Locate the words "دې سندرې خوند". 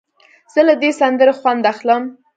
0.81-1.63